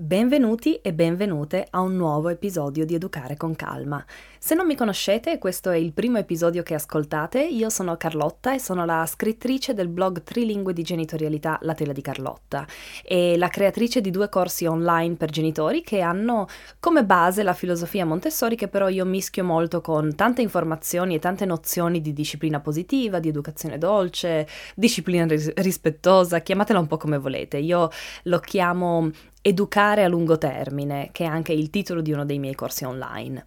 [0.00, 4.04] Benvenuti e benvenute a un nuovo episodio di Educare con Calma.
[4.38, 8.60] Se non mi conoscete, questo è il primo episodio che ascoltate, io sono Carlotta e
[8.60, 12.64] sono la scrittrice del blog trilingue di genitorialità La Tela di Carlotta
[13.02, 16.46] e la creatrice di due corsi online per genitori che hanno
[16.78, 21.44] come base la filosofia Montessori che però io mischio molto con tante informazioni e tante
[21.44, 24.46] nozioni di disciplina positiva, di educazione dolce,
[24.76, 27.56] disciplina ris- rispettosa, chiamatela un po' come volete.
[27.56, 27.90] Io
[28.22, 29.10] lo chiamo
[29.40, 33.44] Educare a lungo termine, che è anche il titolo di uno dei miei corsi online.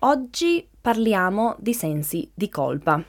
[0.00, 3.02] Oggi parliamo di sensi di colpa.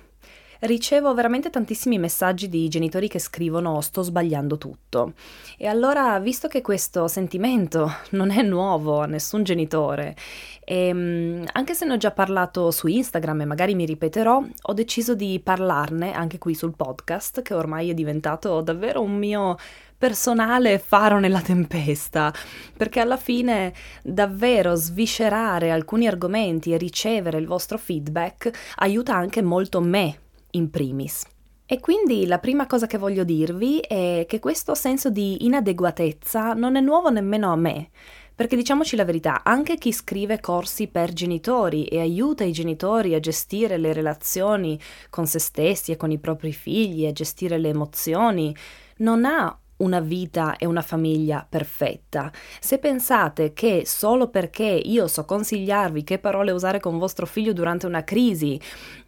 [0.59, 5.13] Ricevo veramente tantissimi messaggi di genitori che scrivono sto sbagliando tutto.
[5.57, 10.15] E allora, visto che questo sentimento non è nuovo a nessun genitore,
[10.63, 14.73] e ehm, anche se ne ho già parlato su Instagram e magari mi ripeterò, ho
[14.73, 19.57] deciso di parlarne anche qui sul podcast, che ormai è diventato davvero un mio
[20.01, 22.33] personale faro nella tempesta,
[22.75, 29.79] perché alla fine davvero sviscerare alcuni argomenti e ricevere il vostro feedback aiuta anche molto
[29.79, 30.17] me
[30.51, 31.23] in primis.
[31.67, 36.77] E quindi la prima cosa che voglio dirvi è che questo senso di inadeguatezza non
[36.77, 37.89] è nuovo nemmeno a me.
[38.33, 43.19] Perché diciamoci la verità, anche chi scrive corsi per genitori e aiuta i genitori a
[43.19, 44.79] gestire le relazioni
[45.11, 48.55] con se stessi e con i propri figli, a gestire le emozioni,
[48.97, 52.31] non ha una vita e una famiglia perfetta.
[52.59, 57.85] Se pensate che solo perché io so consigliarvi che parole usare con vostro figlio durante
[57.85, 58.59] una crisi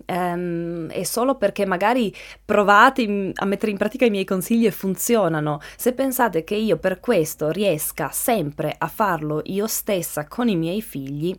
[0.05, 5.61] Um, e solo perché magari provate a mettere in pratica i miei consigli e funzionano,
[5.77, 10.81] se pensate che io per questo riesca sempre a farlo io stessa con i miei
[10.81, 11.33] figli,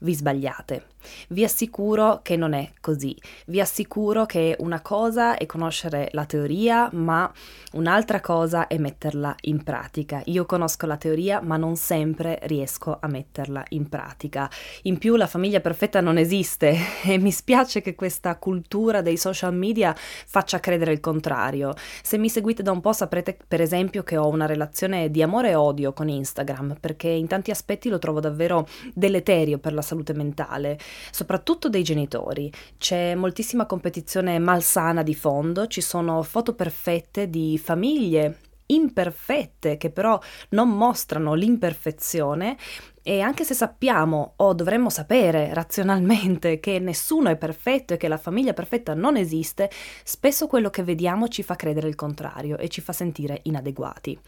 [0.00, 0.86] vi sbagliate.
[1.28, 3.16] Vi assicuro che non è così.
[3.46, 7.30] Vi assicuro che una cosa è conoscere la teoria, ma
[7.72, 10.22] un'altra cosa è metterla in pratica.
[10.26, 14.50] Io conosco la teoria, ma non sempre riesco a metterla in pratica.
[14.82, 19.54] In più la famiglia perfetta non esiste e mi spiace che questa cultura dei social
[19.54, 21.74] media faccia credere il contrario.
[22.02, 25.50] Se mi seguite da un po' saprete per esempio che ho una relazione di amore
[25.50, 30.12] e odio con Instagram, perché in tanti aspetti lo trovo davvero deleterio per la salute
[30.12, 30.78] mentale
[31.10, 32.52] soprattutto dei genitori.
[32.76, 38.38] C'è moltissima competizione malsana di fondo, ci sono foto perfette di famiglie
[38.68, 42.56] imperfette che però non mostrano l'imperfezione
[43.02, 48.18] e anche se sappiamo o dovremmo sapere razionalmente che nessuno è perfetto e che la
[48.18, 49.70] famiglia perfetta non esiste,
[50.04, 54.18] spesso quello che vediamo ci fa credere il contrario e ci fa sentire inadeguati.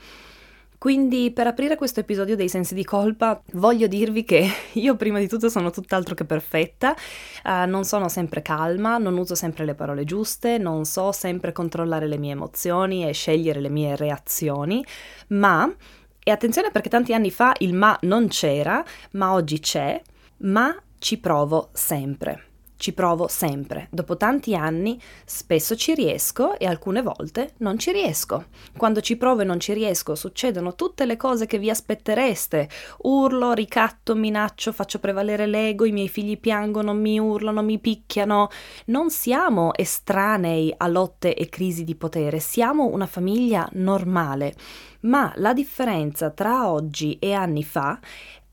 [0.81, 5.29] Quindi per aprire questo episodio dei sensi di colpa voglio dirvi che io prima di
[5.29, 6.97] tutto sono tutt'altro che perfetta,
[7.45, 12.07] uh, non sono sempre calma, non uso sempre le parole giuste, non so sempre controllare
[12.07, 14.83] le mie emozioni e scegliere le mie reazioni,
[15.29, 15.71] ma,
[16.19, 20.01] e attenzione perché tanti anni fa il ma non c'era, ma oggi c'è,
[20.39, 22.50] ma ci provo sempre.
[22.81, 23.89] Ci provo sempre.
[23.91, 28.47] Dopo tanti anni spesso ci riesco e alcune volte non ci riesco.
[28.75, 32.71] Quando ci provo e non ci riesco succedono tutte le cose che vi aspettereste.
[33.03, 38.49] Urlo, ricatto, minaccio, faccio prevalere l'ego, i miei figli piangono, mi urlano, mi picchiano.
[38.87, 44.55] Non siamo estranei a lotte e crisi di potere, siamo una famiglia normale.
[45.01, 48.01] Ma la differenza tra oggi e anni fa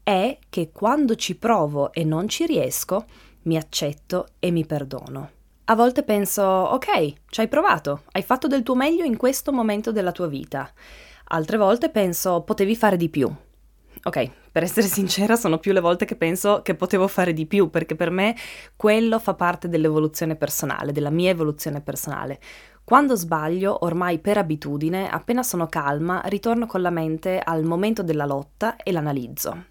[0.04, 3.06] è che quando ci provo e non ci riesco,
[3.48, 5.32] mi accetto e mi perdono.
[5.66, 9.92] A volte penso, ok, ci hai provato, hai fatto del tuo meglio in questo momento
[9.92, 10.72] della tua vita.
[11.30, 13.30] Altre volte penso, potevi fare di più.
[14.04, 17.70] Ok, per essere sincera, sono più le volte che penso che potevo fare di più,
[17.70, 18.36] perché per me
[18.78, 22.40] quello fa parte dell'evoluzione personale, della mia evoluzione personale.
[22.86, 28.26] Quando sbaglio, ormai per abitudine, appena sono calma, ritorno con la mente al momento della
[28.26, 29.66] lotta e l'analizzo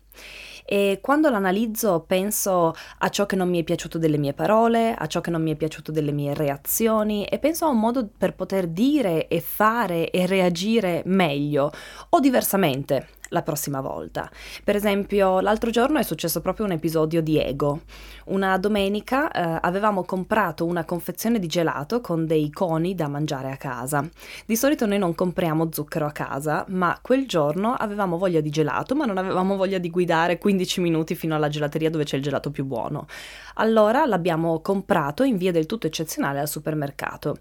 [0.66, 5.06] e quando l'analizzo penso a ciò che non mi è piaciuto delle mie parole, a
[5.06, 8.34] ciò che non mi è piaciuto delle mie reazioni e penso a un modo per
[8.34, 11.70] poter dire e fare e reagire meglio
[12.10, 14.30] o diversamente la prossima volta.
[14.62, 17.82] Per esempio, l'altro giorno è successo proprio un episodio di ego.
[18.26, 23.56] Una domenica eh, avevamo comprato una confezione di gelato con dei coni da mangiare a
[23.56, 24.08] casa.
[24.44, 28.94] Di solito noi non compriamo zucchero a casa, ma quel giorno avevamo voglia di gelato,
[28.94, 32.50] ma non avevamo voglia di guidare 15 minuti fino alla gelateria dove c'è il gelato
[32.50, 33.06] più buono.
[33.54, 37.38] Allora l'abbiamo comprato in via del tutto eccezionale al supermercato.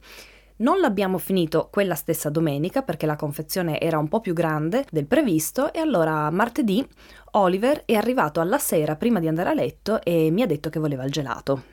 [0.57, 5.05] Non l'abbiamo finito quella stessa domenica perché la confezione era un po' più grande del
[5.05, 6.85] previsto e allora martedì
[7.31, 10.79] Oliver è arrivato alla sera prima di andare a letto e mi ha detto che
[10.79, 11.63] voleva il gelato.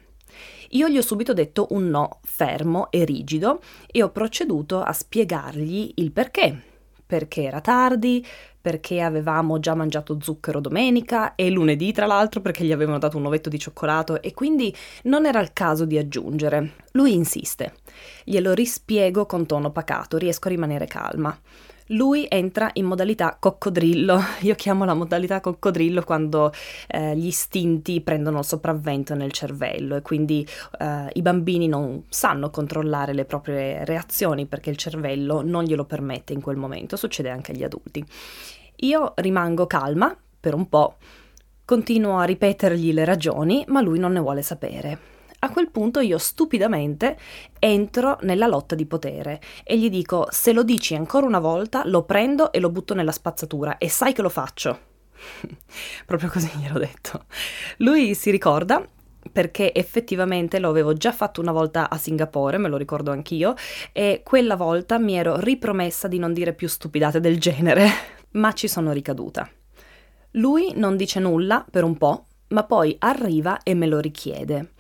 [0.71, 5.93] Io gli ho subito detto un no fermo e rigido e ho proceduto a spiegargli
[5.97, 6.72] il perché
[7.13, 8.27] perché era tardi,
[8.59, 13.27] perché avevamo già mangiato zucchero domenica e lunedì tra l'altro perché gli avevano dato un
[13.27, 16.77] ovetto di cioccolato e quindi non era il caso di aggiungere.
[16.93, 17.75] Lui insiste.
[18.25, 21.39] Glielo rispiego con tono pacato, riesco a rimanere calma
[21.89, 24.21] lui entra in modalità coccodrillo.
[24.43, 26.53] Io chiamo la modalità coccodrillo quando
[26.89, 30.47] eh, gli istinti prendono il sopravvento nel cervello e quindi
[30.79, 36.33] eh, i bambini non sanno controllare le proprie reazioni perché il cervello non glielo permette
[36.33, 36.97] in quel momento.
[36.97, 38.05] Succede anche agli adulti.
[38.77, 40.97] Io rimango calma per un po',
[41.65, 45.12] continuo a ripetergli le ragioni, ma lui non ne vuole sapere.
[45.45, 47.19] A quel punto io stupidamente
[47.59, 52.05] entro nella lotta di potere e gli dico se lo dici ancora una volta lo
[52.05, 54.79] prendo e lo butto nella spazzatura e sai che lo faccio.
[56.07, 57.25] Proprio così gliel'ho detto.
[57.79, 58.87] Lui si ricorda
[59.33, 63.55] perché effettivamente lo avevo già fatto una volta a Singapore, me lo ricordo anch'io,
[63.93, 67.89] e quella volta mi ero ripromessa di non dire più stupidate del genere,
[68.33, 69.51] ma ci sono ricaduta.
[70.33, 74.71] Lui non dice nulla per un po', ma poi arriva e me lo richiede.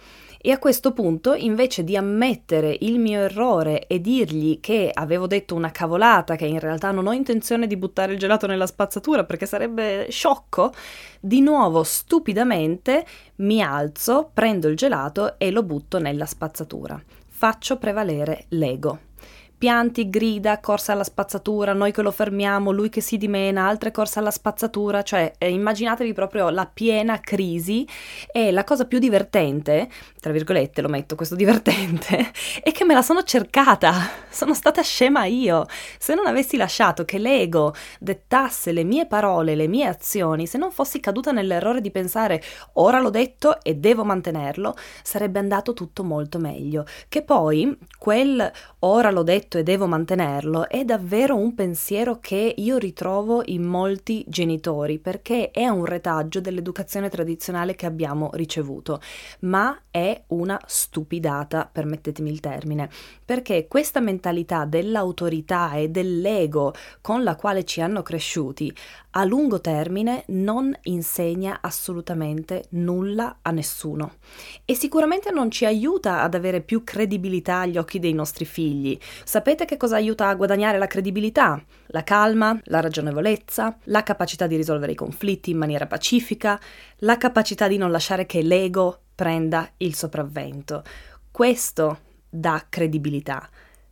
[0.44, 5.54] E a questo punto, invece di ammettere il mio errore e dirgli che avevo detto
[5.54, 9.46] una cavolata, che in realtà non ho intenzione di buttare il gelato nella spazzatura perché
[9.46, 10.72] sarebbe sciocco,
[11.20, 13.06] di nuovo stupidamente
[13.36, 17.00] mi alzo, prendo il gelato e lo butto nella spazzatura.
[17.28, 19.10] Faccio prevalere l'ego
[19.62, 24.18] pianti, grida, corsa alla spazzatura, noi che lo fermiamo, lui che si dimena, altre corse
[24.18, 27.86] alla spazzatura, cioè eh, immaginatevi proprio la piena crisi.
[28.32, 29.88] E la cosa più divertente,
[30.18, 33.92] tra virgolette lo metto questo divertente, è che me la sono cercata,
[34.28, 35.66] sono stata scema io,
[35.96, 40.72] se non avessi lasciato che l'ego dettasse le mie parole, le mie azioni, se non
[40.72, 42.42] fossi caduta nell'errore di pensare
[42.72, 44.74] ora l'ho detto e devo mantenerlo,
[45.04, 48.50] sarebbe andato tutto molto meglio, che poi quel
[48.84, 54.24] ora l'ho detto e devo mantenerlo è davvero un pensiero che io ritrovo in molti
[54.26, 59.00] genitori perché è un retaggio dell'educazione tradizionale che abbiamo ricevuto,
[59.40, 62.90] ma è una stupidata, permettetemi il termine,
[63.24, 68.74] perché questa mentalità dell'autorità e dell'ego con la quale ci hanno cresciuti
[69.14, 74.14] a lungo termine non insegna assolutamente nulla a nessuno
[74.64, 78.71] e sicuramente non ci aiuta ad avere più credibilità agli occhi dei nostri figli.
[79.24, 81.62] Sapete che cosa aiuta a guadagnare la credibilità?
[81.88, 86.60] La calma, la ragionevolezza, la capacità di risolvere i conflitti in maniera pacifica,
[86.98, 90.82] la capacità di non lasciare che l'ego prenda il sopravvento.
[91.30, 91.98] Questo
[92.28, 93.48] dà credibilità,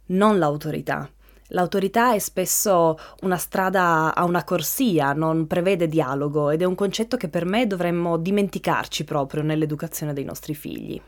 [0.06, 1.08] non l'autorità.
[1.52, 7.16] L'autorità è spesso una strada a una corsia, non prevede dialogo ed è un concetto
[7.16, 11.00] che per me dovremmo dimenticarci proprio nell'educazione dei nostri figli.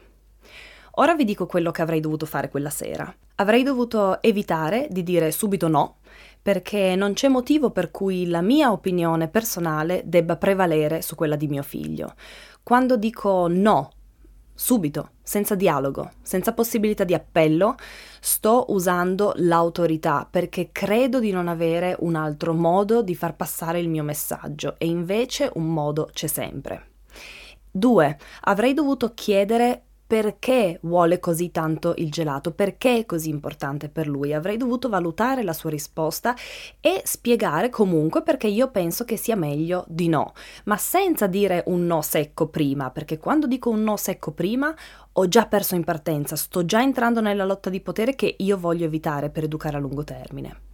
[0.97, 3.15] Ora vi dico quello che avrei dovuto fare quella sera.
[3.37, 5.97] Avrei dovuto evitare di dire subito no,
[6.43, 11.49] perché non c'è motivo per cui la mia opinione personale debba prevalere su quella di
[11.49, 12.15] mio figlio.
[12.63, 13.91] Quando dico no
[14.55, 17.75] subito, senza dialogo, senza possibilità di appello,
[18.21, 23.89] sto usando l'autorità perché credo di non avere un altro modo di far passare il
[23.89, 26.91] mio messaggio e invece un modo c'è sempre.
[27.71, 28.19] 2.
[28.43, 34.35] Avrei dovuto chiedere perché vuole così tanto il gelato, perché è così importante per lui.
[34.35, 36.37] Avrei dovuto valutare la sua risposta
[36.81, 41.87] e spiegare comunque perché io penso che sia meglio di no, ma senza dire un
[41.87, 44.75] no secco prima, perché quando dico un no secco prima
[45.13, 48.85] ho già perso in partenza, sto già entrando nella lotta di potere che io voglio
[48.85, 50.72] evitare per educare a lungo termine.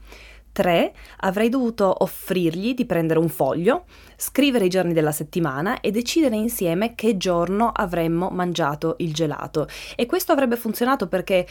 [0.58, 0.92] 3.
[1.18, 3.84] Avrei dovuto offrirgli di prendere un foglio,
[4.16, 9.68] scrivere i giorni della settimana e decidere insieme che giorno avremmo mangiato il gelato.
[9.94, 11.46] E questo avrebbe funzionato perché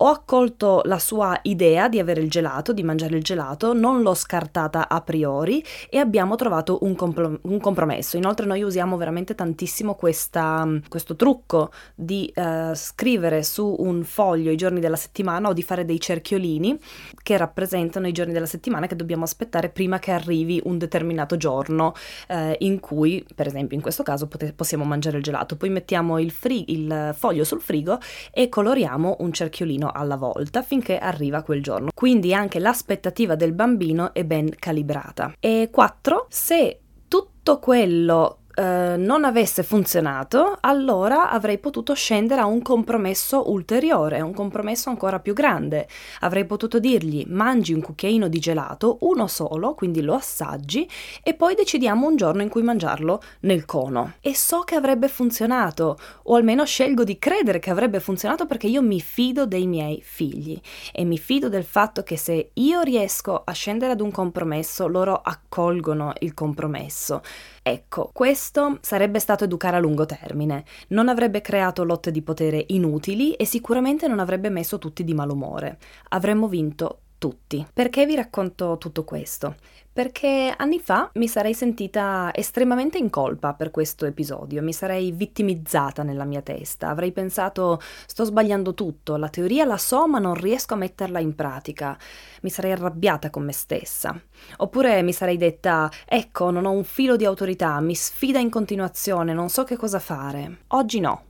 [0.00, 4.14] ho accolto la sua idea di avere il gelato, di mangiare il gelato, non l'ho
[4.14, 8.16] scartata a priori e abbiamo trovato un, compl- un compromesso.
[8.16, 14.56] Inoltre noi usiamo veramente tantissimo questa, questo trucco di uh, scrivere su un foglio i
[14.56, 16.78] giorni della settimana o di fare dei cerchiolini
[17.20, 21.92] che rappresentano i giorni della settimana che dobbiamo aspettare prima che arrivi un determinato giorno
[22.28, 25.56] uh, in cui, per esempio in questo caso, pot- possiamo mangiare il gelato.
[25.56, 27.98] Poi mettiamo il, fri- il foglio sul frigo
[28.30, 31.90] e coloriamo un cerchiolino alla volta finché arriva quel giorno.
[31.94, 35.34] Quindi anche l'aspettativa del bambino è ben calibrata.
[35.40, 36.26] E 4.
[36.28, 44.20] Se tutto quello eh, non avesse funzionato, allora avrei potuto scendere a un compromesso ulteriore,
[44.20, 45.86] un compromesso ancora più grande.
[46.20, 50.90] Avrei potuto dirgli mangi un cucchiaino di gelato, uno solo, quindi lo assaggi,
[51.22, 54.14] e poi decidiamo un giorno in cui mangiarlo nel cono.
[54.20, 58.82] E so che avrebbe funzionato, o almeno scelgo di credere che avrebbe funzionato perché io
[58.82, 60.60] mi fido dei miei figli
[60.92, 65.20] e mi fido del fatto che se io riesco a scendere ad un compromesso, loro
[65.22, 67.22] accolgono il compromesso.
[67.62, 68.10] Ecco,
[68.50, 73.44] questo sarebbe stato educare a lungo termine, non avrebbe creato lotte di potere inutili e
[73.44, 75.78] sicuramente non avrebbe messo tutti di malumore.
[76.08, 77.66] Avremmo vinto tutti.
[77.72, 79.56] Perché vi racconto tutto questo?
[79.92, 86.04] Perché anni fa mi sarei sentita estremamente in colpa per questo episodio, mi sarei vittimizzata
[86.04, 90.74] nella mia testa, avrei pensato sto sbagliando tutto, la teoria la so ma non riesco
[90.74, 91.98] a metterla in pratica,
[92.42, 94.16] mi sarei arrabbiata con me stessa.
[94.58, 99.32] Oppure mi sarei detta ecco non ho un filo di autorità, mi sfida in continuazione,
[99.32, 100.58] non so che cosa fare.
[100.68, 101.24] Oggi no.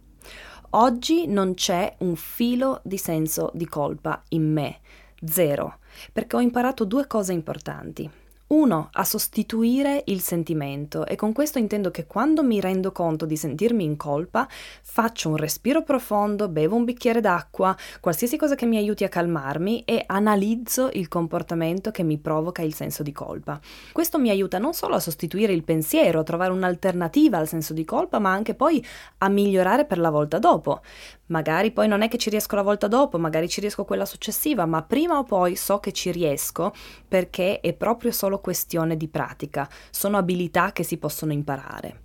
[0.73, 4.81] Oggi non c'è un filo di senso di colpa in me
[5.25, 5.79] Zero,
[6.13, 8.11] perché ho imparato due cose importanti.
[8.49, 13.37] Uno, a sostituire il sentimento e con questo intendo che quando mi rendo conto di
[13.37, 18.79] sentirmi in colpa, faccio un respiro profondo, bevo un bicchiere d'acqua, qualsiasi cosa che mi
[18.79, 23.61] aiuti a calmarmi e analizzo il comportamento che mi provoca il senso di colpa.
[23.93, 27.85] Questo mi aiuta non solo a sostituire il pensiero, a trovare un'alternativa al senso di
[27.85, 28.83] colpa, ma anche poi
[29.19, 30.81] a migliorare per la volta dopo.
[31.29, 34.67] Magari poi non è che ci riesco la volta dopo, magari ci riesco quella successiva,
[34.67, 36.73] ma prima o poi so che ci riesco
[37.07, 42.03] perché è proprio solo questione di pratica, sono abilità che si possono imparare.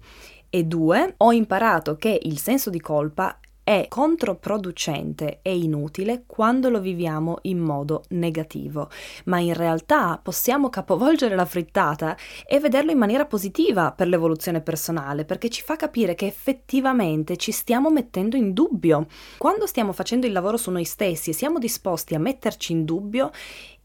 [0.50, 6.82] E due, ho imparato che il senso di colpa è controproducente e inutile quando lo
[6.82, 8.90] viviamo in modo negativo,
[9.26, 15.24] ma in realtà possiamo capovolgere la frittata e vederlo in maniera positiva per l'evoluzione personale,
[15.24, 19.08] perché ci fa capire che effettivamente ci stiamo mettendo in dubbio.
[19.38, 23.32] Quando stiamo facendo il lavoro su noi stessi e siamo disposti a metterci in dubbio,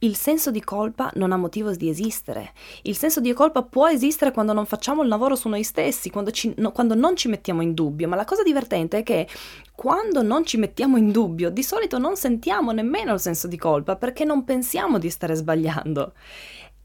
[0.01, 2.53] il senso di colpa non ha motivo di esistere.
[2.83, 6.31] Il senso di colpa può esistere quando non facciamo il lavoro su noi stessi, quando,
[6.31, 9.27] ci, no, quando, non ci mettiamo in dubbio, ma la cosa divertente è che
[9.75, 13.97] quando non ci mettiamo in dubbio, di solito non sentiamo nemmeno il senso di colpa
[13.97, 16.13] perché non pensiamo di stare sbagliando.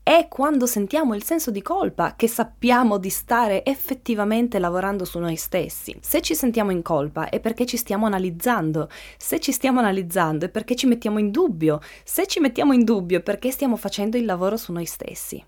[0.06, 5.38] È quando sentiamo il senso di colpa che sappiamo di stare effettivamente lavorando su noi
[5.38, 5.96] stessi.
[6.02, 8.90] Se ci sentiamo in colpa è perché ci stiamo analizzando.
[9.18, 11.80] Se ci stiamo analizzando è perché ci mettiamo in dubbio.
[12.04, 15.42] Se ci mettiamo in dubbio è perché stiamo facendo il lavoro su noi stessi.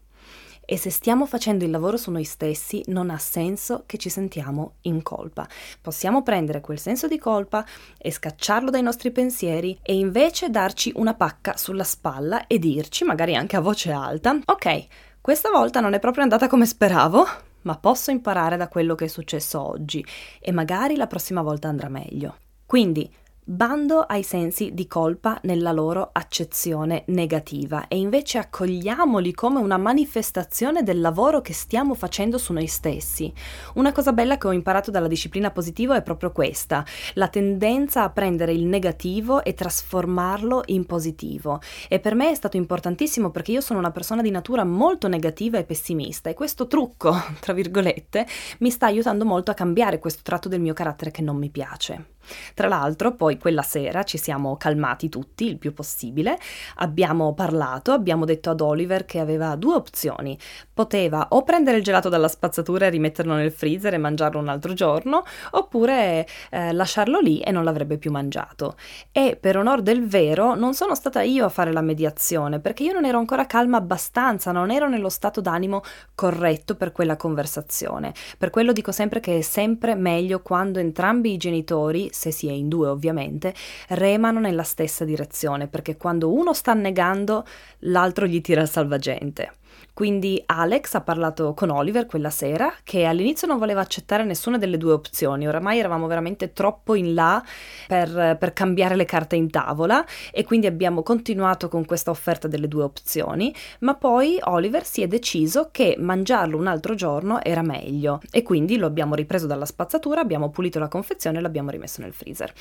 [0.66, 4.74] E se stiamo facendo il lavoro su noi stessi, non ha senso che ci sentiamo
[4.82, 5.48] in colpa.
[5.82, 7.66] Possiamo prendere quel senso di colpa
[7.98, 13.36] e scacciarlo dai nostri pensieri e invece darci una pacca sulla spalla e dirci, magari
[13.36, 14.88] anche a voce alta, ok,
[15.22, 17.26] questa volta non è proprio andata come speravo,
[17.62, 20.06] ma posso imparare da quello che è successo oggi
[20.40, 22.38] e magari la prossima volta andrà meglio.
[22.66, 23.12] Quindi
[23.48, 30.82] Bando ai sensi di colpa nella loro accezione negativa e invece accogliamoli come una manifestazione
[30.82, 33.32] del lavoro che stiamo facendo su noi stessi.
[33.76, 36.84] Una cosa bella che ho imparato dalla disciplina positiva è proprio questa,
[37.14, 41.62] la tendenza a prendere il negativo e trasformarlo in positivo.
[41.88, 45.60] E per me è stato importantissimo perché io sono una persona di natura molto negativa
[45.60, 48.26] e pessimista e questo trucco, tra virgolette,
[48.62, 52.15] mi sta aiutando molto a cambiare questo tratto del mio carattere che non mi piace.
[52.54, 56.38] Tra l'altro, poi quella sera ci siamo calmati tutti il più possibile,
[56.76, 60.38] abbiamo parlato, abbiamo detto ad Oliver che aveva due opzioni.
[60.74, 64.74] Poteva o prendere il gelato dalla spazzatura e rimetterlo nel freezer e mangiarlo un altro
[64.74, 68.76] giorno, oppure eh, lasciarlo lì e non l'avrebbe più mangiato.
[69.12, 72.94] E per onor del vero, non sono stata io a fare la mediazione, perché io
[72.94, 75.82] non ero ancora calma abbastanza, non ero nello stato d'animo
[76.14, 78.14] corretto per quella conversazione.
[78.38, 82.52] Per quello dico sempre che è sempre meglio quando entrambi i genitori se si è
[82.52, 83.54] in due ovviamente,
[83.90, 87.46] remano nella stessa direzione, perché quando uno sta negando,
[87.80, 89.52] l'altro gli tira il salvagente.
[89.96, 94.76] Quindi Alex ha parlato con Oliver quella sera, che all'inizio non voleva accettare nessuna delle
[94.76, 97.42] due opzioni, oramai eravamo veramente troppo in là
[97.88, 102.68] per, per cambiare le carte in tavola e quindi abbiamo continuato con questa offerta delle
[102.68, 108.20] due opzioni, ma poi Oliver si è deciso che mangiarlo un altro giorno era meglio
[108.32, 112.12] e quindi lo abbiamo ripreso dalla spazzatura, abbiamo pulito la confezione e l'abbiamo rimesso nel
[112.12, 112.52] freezer.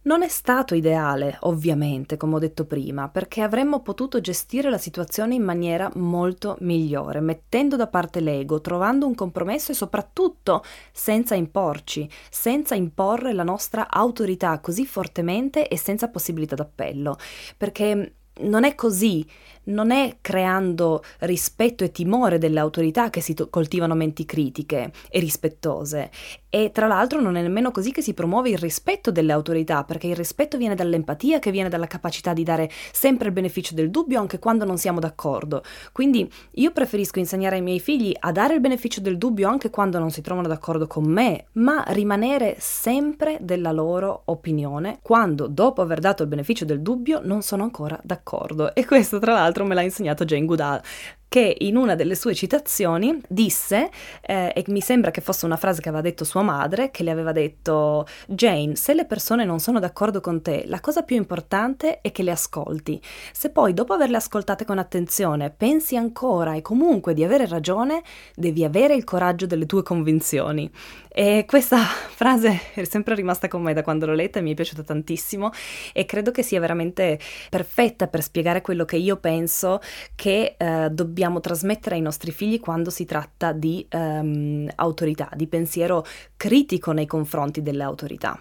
[0.00, 5.34] Non è stato ideale, ovviamente, come ho detto prima, perché avremmo potuto gestire la situazione
[5.34, 12.08] in maniera molto migliore, mettendo da parte l'ego, trovando un compromesso e soprattutto senza imporci,
[12.30, 17.16] senza imporre la nostra autorità così fortemente e senza possibilità d'appello,
[17.56, 19.26] perché non è così,
[19.68, 25.20] non è creando rispetto e timore delle autorità che si to- coltivano menti critiche e
[25.20, 26.10] rispettose.
[26.50, 30.06] E tra l'altro non è nemmeno così che si promuove il rispetto delle autorità, perché
[30.06, 34.18] il rispetto viene dall'empatia, che viene dalla capacità di dare sempre il beneficio del dubbio
[34.18, 35.62] anche quando non siamo d'accordo.
[35.92, 39.98] Quindi io preferisco insegnare ai miei figli a dare il beneficio del dubbio anche quando
[39.98, 46.00] non si trovano d'accordo con me, ma rimanere sempre della loro opinione quando dopo aver
[46.00, 48.74] dato il beneficio del dubbio non sono ancora d'accordo.
[48.74, 50.80] E questo tra l'altro me l'ha insegnato Jane Goodall
[51.28, 53.90] che in una delle sue citazioni disse,
[54.22, 57.10] eh, e mi sembra che fosse una frase che aveva detto sua madre, che le
[57.10, 62.00] aveva detto Jane, se le persone non sono d'accordo con te, la cosa più importante
[62.00, 63.00] è che le ascolti.
[63.32, 68.02] Se poi dopo averle ascoltate con attenzione pensi ancora e comunque di avere ragione,
[68.34, 70.70] devi avere il coraggio delle tue convinzioni.
[71.08, 74.54] E questa frase è sempre rimasta con me da quando l'ho letta e mi è
[74.54, 75.50] piaciuta tantissimo
[75.92, 77.18] e credo che sia veramente
[77.50, 79.80] perfetta per spiegare quello che io penso
[80.14, 86.04] che eh, dobbiamo trasmettere ai nostri figli quando si tratta di um, autorità, di pensiero
[86.36, 88.40] critico nei confronti delle autorità.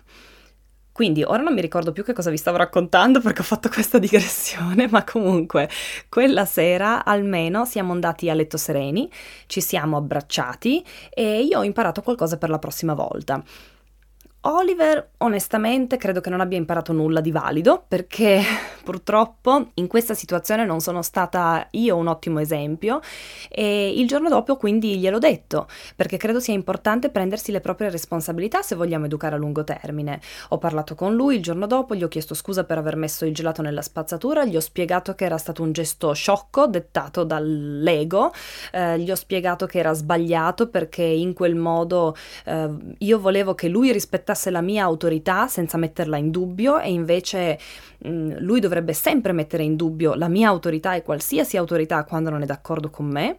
[0.97, 3.99] Quindi ora non mi ricordo più che cosa vi stavo raccontando perché ho fatto questa
[3.99, 5.69] digressione, ma comunque
[6.09, 9.07] quella sera almeno siamo andati a letto sereni,
[9.45, 13.43] ci siamo abbracciati e io ho imparato qualcosa per la prossima volta.
[14.49, 18.41] Oliver, onestamente, credo che non abbia imparato nulla di valido perché
[18.81, 23.01] purtroppo in questa situazione non sono stata io un ottimo esempio
[23.49, 28.61] e il giorno dopo quindi gliel'ho detto perché credo sia importante prendersi le proprie responsabilità
[28.61, 30.21] se vogliamo educare a lungo termine.
[30.49, 33.33] Ho parlato con lui il giorno dopo, gli ho chiesto scusa per aver messo il
[33.33, 38.31] gelato nella spazzatura, gli ho spiegato che era stato un gesto sciocco dettato dall'ego,
[38.71, 43.67] eh, gli ho spiegato che era sbagliato perché in quel modo eh, io volevo che
[43.67, 47.59] lui rispettasse rispettasse la mia autorità senza metterla in dubbio e invece
[47.97, 52.29] mh, mm, lui dovrebbe sempre mettere in dubbio la mia autorità e qualsiasi autorità quando
[52.29, 53.35] non è d'accordo con me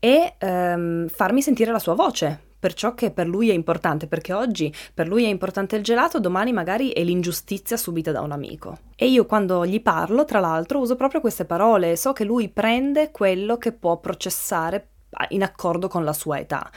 [0.00, 4.32] e ehm, farmi sentire la sua voce, per ciò che per lui è importante, perché
[4.32, 8.78] oggi per lui è importante il gelato, domani magari è l'ingiustizia subita da un amico.
[8.96, 13.10] E io quando gli parlo, tra l'altro, uso proprio queste parole, so che lui prende
[13.10, 14.88] quello che può processare
[15.30, 16.70] in accordo con la sua età.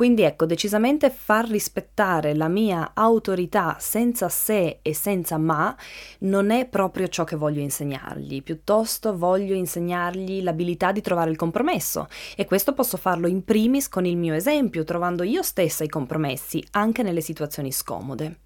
[0.00, 5.76] Quindi ecco, decisamente far rispettare la mia autorità senza se e senza ma
[6.20, 12.08] non è proprio ciò che voglio insegnargli, piuttosto voglio insegnargli l'abilità di trovare il compromesso
[12.34, 16.64] e questo posso farlo in primis con il mio esempio, trovando io stessa i compromessi
[16.70, 18.38] anche nelle situazioni scomode.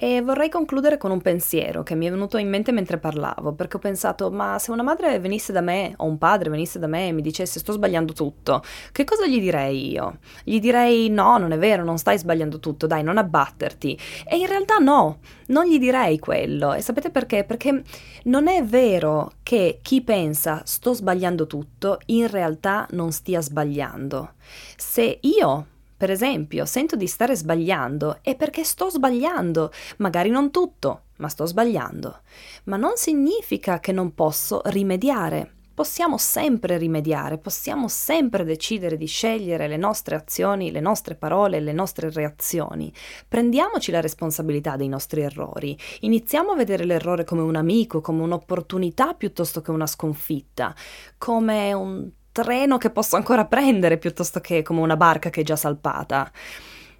[0.00, 3.78] E vorrei concludere con un pensiero che mi è venuto in mente mentre parlavo, perché
[3.78, 7.08] ho pensato, ma se una madre venisse da me o un padre venisse da me
[7.08, 10.18] e mi dicesse sto sbagliando tutto, che cosa gli direi io?
[10.44, 13.98] Gli direi no, non è vero, non stai sbagliando tutto, dai, non abbatterti.
[14.24, 16.74] E in realtà no, non gli direi quello.
[16.74, 17.42] E sapete perché?
[17.42, 17.82] Perché
[18.26, 24.34] non è vero che chi pensa sto sbagliando tutto in realtà non stia sbagliando.
[24.76, 25.66] Se io
[25.98, 31.44] per esempio, sento di stare sbagliando è perché sto sbagliando, magari non tutto, ma sto
[31.44, 32.20] sbagliando.
[32.64, 35.54] Ma non significa che non posso rimediare.
[35.74, 41.72] Possiamo sempre rimediare, possiamo sempre decidere di scegliere le nostre azioni, le nostre parole, le
[41.72, 42.92] nostre reazioni.
[43.26, 45.76] Prendiamoci la responsabilità dei nostri errori.
[46.00, 50.72] Iniziamo a vedere l'errore come un amico, come un'opportunità piuttosto che una sconfitta,
[51.16, 52.08] come un
[52.42, 56.30] treno che posso ancora prendere piuttosto che come una barca che è già salpata.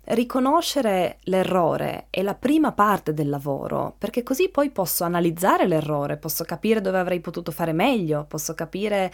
[0.02, 6.42] Riconoscere l'errore è la prima parte del lavoro, perché così poi posso analizzare l'errore, posso
[6.42, 9.12] capire dove avrei potuto fare meglio, posso capire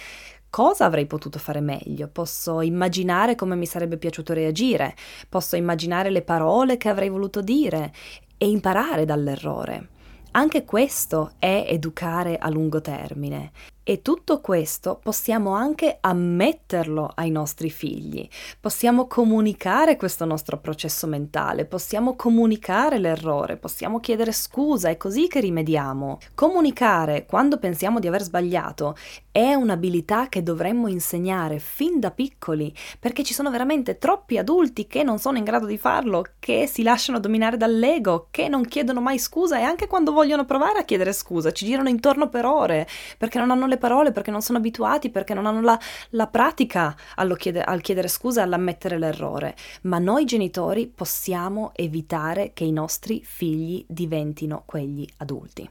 [0.48, 4.94] cosa avrei potuto fare meglio, posso immaginare come mi sarebbe piaciuto reagire,
[5.28, 7.92] posso immaginare le parole che avrei voluto dire
[8.38, 9.88] e imparare dall'errore.
[10.30, 13.50] Anche questo è educare a lungo termine.
[13.86, 18.26] E tutto questo possiamo anche ammetterlo ai nostri figli,
[18.58, 25.40] possiamo comunicare questo nostro processo mentale, possiamo comunicare l'errore, possiamo chiedere scusa, è così che
[25.40, 26.18] rimediamo.
[26.34, 28.96] Comunicare quando pensiamo di aver sbagliato
[29.30, 35.02] è un'abilità che dovremmo insegnare fin da piccoli, perché ci sono veramente troppi adulti che
[35.02, 39.18] non sono in grado di farlo, che si lasciano dominare dall'ego, che non chiedono mai
[39.18, 43.38] scusa e anche quando vogliono provare a chiedere scusa ci girano intorno per ore, perché
[43.38, 45.78] non hanno le le parole perché non sono abituati, perché non hanno la,
[46.10, 46.96] la pratica
[47.36, 49.54] chiede, al chiedere scusa all'ammettere l'errore.
[49.82, 55.68] Ma noi genitori possiamo evitare che i nostri figli diventino quegli adulti.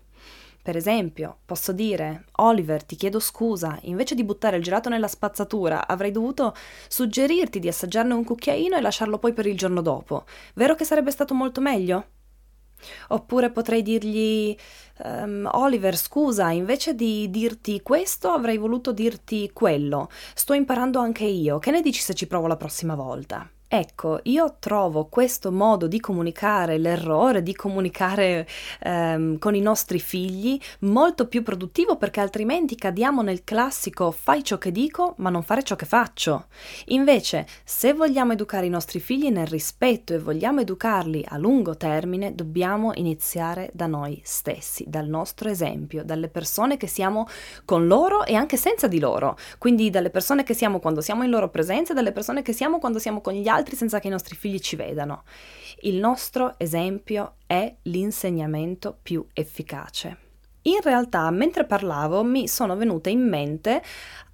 [0.63, 5.88] Per esempio, posso dire, Oliver, ti chiedo scusa, invece di buttare il gelato nella spazzatura,
[5.88, 6.56] avrei dovuto
[6.88, 10.24] suggerirti di assaggiarne un cucchiaino e lasciarlo poi per il giorno dopo.
[10.54, 12.06] Vero che sarebbe stato molto meglio?
[13.10, 14.56] Oppure potrei dirgli
[15.04, 20.10] um, Oliver, scusa, invece di dirti questo avrei voluto dirti quello.
[20.34, 21.60] Sto imparando anche io.
[21.60, 23.53] Che ne dici se ci provo la prossima volta?
[23.76, 28.48] Ecco, io trovo questo modo di comunicare l'errore, di comunicare
[28.82, 34.60] ehm, con i nostri figli molto più produttivo perché altrimenti cadiamo nel classico fai ciò
[34.60, 36.46] che dico ma non fare ciò che faccio.
[36.90, 42.36] Invece, se vogliamo educare i nostri figli nel rispetto e vogliamo educarli a lungo termine,
[42.36, 47.26] dobbiamo iniziare da noi stessi, dal nostro esempio, dalle persone che siamo
[47.66, 49.36] con loro e anche senza di loro.
[49.58, 52.78] Quindi dalle persone che siamo quando siamo in loro presenza e dalle persone che siamo
[52.78, 55.23] quando siamo con gli altri altri senza che i nostri figli ci vedano.
[55.82, 60.17] Il nostro esempio è l'insegnamento più efficace.
[60.63, 63.82] In realtà, mentre parlavo, mi sono venute in mente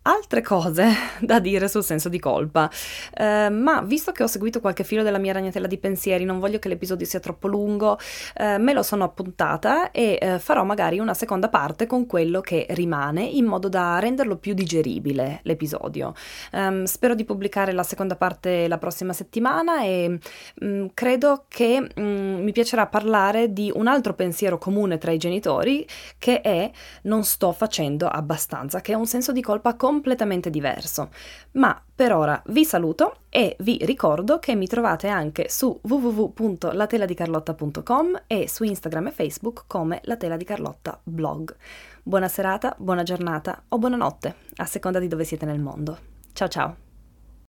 [0.03, 0.87] altre cose
[1.21, 2.69] da dire sul senso di colpa,
[3.15, 6.59] eh, ma visto che ho seguito qualche filo della mia ragnatela di pensieri, non voglio
[6.59, 7.97] che l'episodio sia troppo lungo,
[8.35, 12.65] eh, me lo sono appuntata e eh, farò magari una seconda parte con quello che
[12.69, 16.13] rimane in modo da renderlo più digeribile l'episodio.
[16.51, 20.19] Um, spero di pubblicare la seconda parte la prossima settimana e
[20.61, 25.85] um, credo che um, mi piacerà parlare di un altro pensiero comune tra i genitori
[26.17, 26.71] che è
[27.03, 31.09] non sto facendo abbastanza, che è un senso di colpa completamente completamente diverso.
[31.51, 38.47] Ma per ora vi saluto e vi ricordo che mi trovate anche su www.lateladicarlotta.com e
[38.47, 41.53] su Instagram e Facebook come La Tela di Carlotta blog.
[42.01, 45.97] Buona serata, buona giornata o buonanotte, a seconda di dove siete nel mondo.
[46.31, 46.88] Ciao ciao!